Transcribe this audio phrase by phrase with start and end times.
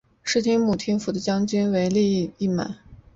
[0.23, 2.75] 室町幕府的将军为足利义满。